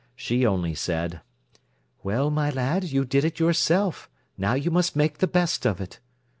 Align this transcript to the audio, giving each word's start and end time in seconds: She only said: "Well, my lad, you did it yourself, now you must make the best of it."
She 0.15 0.47
only 0.47 0.73
said: 0.73 1.21
"Well, 2.01 2.31
my 2.31 2.49
lad, 2.49 2.85
you 2.85 3.05
did 3.05 3.23
it 3.23 3.39
yourself, 3.39 4.09
now 4.35 4.55
you 4.55 4.71
must 4.71 4.95
make 4.95 5.19
the 5.19 5.27
best 5.27 5.63
of 5.67 5.79
it." 5.79 5.99